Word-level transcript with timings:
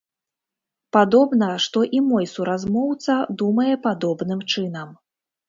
Падобна, 0.95 1.49
што 1.65 1.83
і 1.97 1.99
мой 2.07 2.25
суразмоўца 2.33 3.19
думае 3.43 3.69
падобным 3.87 4.43
чынам. 4.51 4.99